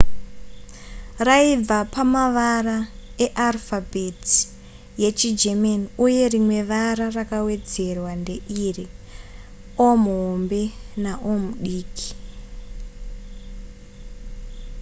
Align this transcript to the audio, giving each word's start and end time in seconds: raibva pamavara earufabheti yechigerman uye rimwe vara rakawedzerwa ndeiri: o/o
raibva 1.27 1.79
pamavara 1.93 2.77
earufabheti 3.25 4.39
yechigerman 5.01 5.81
uye 6.05 6.23
rimwe 6.33 6.59
vara 6.71 7.05
rakawedzerwa 7.17 8.11
ndeiri: 8.21 8.85
o/o 9.89 11.35